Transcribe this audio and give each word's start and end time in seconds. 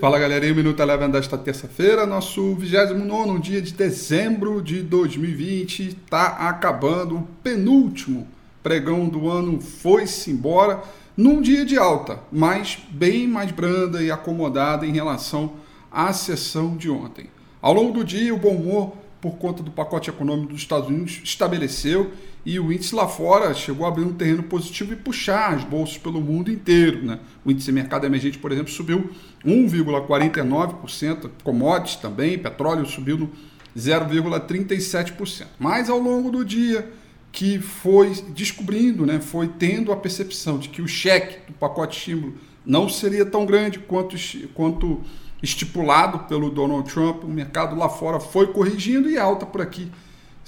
Fala 0.00 0.16
galerinha, 0.16 0.54
Minuto 0.54 0.80
Eleven 0.80 1.10
desta 1.10 1.36
terça-feira, 1.36 2.06
nosso 2.06 2.54
29 2.54 3.40
dia 3.40 3.60
de 3.60 3.72
dezembro 3.72 4.62
de 4.62 4.80
2020, 4.80 5.88
está 5.88 6.48
acabando 6.48 7.16
o 7.16 7.28
penúltimo 7.42 8.28
pregão 8.62 9.08
do 9.08 9.28
ano, 9.28 9.60
foi-se 9.60 10.30
embora 10.30 10.80
num 11.16 11.42
dia 11.42 11.64
de 11.64 11.76
alta, 11.76 12.20
mas 12.30 12.78
bem 12.90 13.26
mais 13.26 13.50
branda 13.50 14.00
e 14.00 14.08
acomodada 14.08 14.86
em 14.86 14.92
relação 14.92 15.54
à 15.90 16.12
sessão 16.12 16.76
de 16.76 16.88
ontem. 16.88 17.26
Ao 17.60 17.74
longo 17.74 17.92
do 17.92 18.04
dia, 18.04 18.32
o 18.32 18.38
bom 18.38 18.54
humor 18.54 18.92
por 19.20 19.32
conta 19.32 19.64
do 19.64 19.70
pacote 19.72 20.10
econômico 20.10 20.52
dos 20.52 20.62
Estados 20.62 20.88
Unidos 20.88 21.20
estabeleceu 21.24 22.12
e 22.44 22.58
o 22.58 22.72
índice 22.72 22.94
lá 22.94 23.06
fora 23.06 23.52
chegou 23.52 23.84
a 23.84 23.88
abrir 23.88 24.04
um 24.04 24.12
terreno 24.12 24.42
positivo 24.42 24.92
e 24.92 24.96
puxar 24.96 25.54
as 25.54 25.64
bolsas 25.64 25.98
pelo 25.98 26.20
mundo 26.20 26.50
inteiro. 26.50 27.04
Né? 27.04 27.18
O 27.44 27.50
índice 27.50 27.70
mercado 27.72 28.06
emergente, 28.06 28.38
por 28.38 28.52
exemplo, 28.52 28.72
subiu 28.72 29.10
1,49%, 29.44 31.30
commodities 31.42 31.96
também, 31.96 32.38
petróleo 32.38 32.86
subiu 32.86 33.18
no 33.18 33.30
0,37%. 33.76 35.46
Mas 35.58 35.90
ao 35.90 35.98
longo 35.98 36.30
do 36.30 36.44
dia, 36.44 36.90
que 37.30 37.58
foi 37.58 38.12
descobrindo, 38.34 39.04
né, 39.04 39.20
foi 39.20 39.48
tendo 39.48 39.92
a 39.92 39.96
percepção 39.96 40.58
de 40.58 40.68
que 40.68 40.80
o 40.80 40.88
cheque 40.88 41.46
do 41.46 41.52
pacote 41.52 41.98
estímulo 41.98 42.34
não 42.64 42.88
seria 42.88 43.24
tão 43.24 43.46
grande 43.46 43.78
quanto, 43.78 44.16
quanto 44.54 45.02
estipulado 45.42 46.20
pelo 46.20 46.50
Donald 46.50 46.90
Trump, 46.90 47.24
o 47.24 47.28
mercado 47.28 47.76
lá 47.76 47.88
fora 47.88 48.18
foi 48.18 48.48
corrigindo 48.48 49.08
e 49.08 49.16
a 49.16 49.22
alta 49.22 49.46
por 49.46 49.60
aqui 49.60 49.90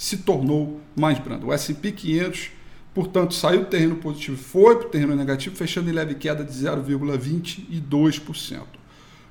se 0.00 0.16
tornou 0.16 0.80
mais 0.96 1.18
branda. 1.18 1.44
O 1.44 1.52
S&P 1.52 1.92
500, 1.92 2.52
portanto, 2.94 3.34
saiu 3.34 3.60
do 3.60 3.66
terreno 3.66 3.96
positivo 3.96 4.38
foi 4.38 4.76
para 4.76 4.86
o 4.86 4.88
terreno 4.88 5.14
negativo, 5.14 5.54
fechando 5.54 5.90
em 5.90 5.92
leve 5.92 6.14
queda 6.14 6.42
de 6.42 6.50
0,22%. 6.50 8.62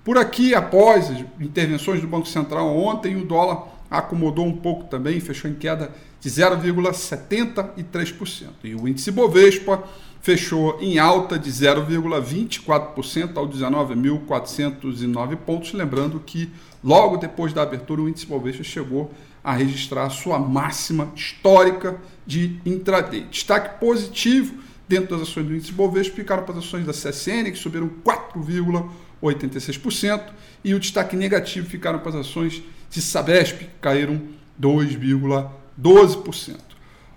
Por 0.04 0.20
aqui, 0.20 0.54
após 0.54 1.10
as 1.10 1.26
intervenções 1.40 2.02
do 2.02 2.08
Banco 2.08 2.28
Central 2.28 2.78
ontem, 2.78 3.16
o 3.16 3.26
dólar 3.26 3.68
acomodou 3.90 4.46
um 4.46 4.56
pouco 4.56 4.84
também, 4.84 5.20
fechou 5.20 5.50
em 5.50 5.56
queda 5.56 5.92
de 6.22 6.30
0,73%. 6.30 8.50
E 8.64 8.76
o 8.76 8.88
índice 8.88 9.10
Bovespa 9.10 9.84
fechou 10.22 10.78
em 10.80 11.00
alta 11.00 11.40
de 11.40 11.50
0,24% 11.50 13.38
ao 13.38 13.50
19.409 13.50 15.36
pontos. 15.36 15.74
Lembrando 15.74 16.20
que 16.20 16.52
logo 16.84 17.18
depois 17.18 17.54
da 17.54 17.64
abertura, 17.64 18.04
o 18.04 18.10
índice 18.10 18.28
Bovespa 18.28 18.64
chegou 18.64 19.12
a 19.50 19.54
registrar 19.54 20.06
a 20.06 20.10
sua 20.12 20.38
máxima 20.38 21.12
histórica 21.16 22.00
de 22.24 22.60
intraday. 22.64 23.26
Destaque 23.32 23.80
positivo 23.80 24.54
dentro 24.88 25.18
das 25.18 25.28
ações 25.28 25.48
do 25.48 25.56
índice 25.56 25.72
Bovespa 25.72 26.16
ficaram 26.16 26.44
para 26.44 26.60
as 26.60 26.66
ações 26.66 26.86
da 26.86 26.94
CSN, 26.94 27.50
que 27.52 27.58
subiram 27.58 27.90
4,86%, 28.06 30.26
e 30.64 30.76
o 30.76 30.80
destaque 30.80 31.16
negativo 31.16 31.68
ficaram 31.68 31.98
para 31.98 32.10
as 32.10 32.28
ações 32.28 32.62
de 32.92 33.02
Sabesp, 33.02 33.58
que 33.58 33.70
caíram 33.82 34.22
2,12%. 34.62 36.58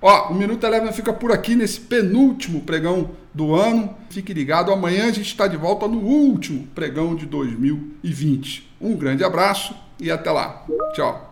Ó, 0.00 0.30
o 0.30 0.34
Minuto 0.34 0.64
Eleven 0.64 0.90
fica 0.90 1.12
por 1.12 1.32
aqui 1.32 1.54
nesse 1.54 1.80
penúltimo 1.80 2.62
pregão 2.62 3.10
do 3.34 3.54
ano. 3.54 3.94
Fique 4.08 4.32
ligado, 4.32 4.72
amanhã 4.72 5.04
a 5.04 5.12
gente 5.12 5.26
está 5.26 5.46
de 5.46 5.58
volta 5.58 5.86
no 5.86 5.98
último 5.98 6.66
pregão 6.74 7.14
de 7.14 7.26
2020. 7.26 8.72
Um 8.80 8.96
grande 8.96 9.22
abraço 9.22 9.76
e 10.00 10.10
até 10.10 10.30
lá. 10.30 10.64
Tchau. 10.94 11.31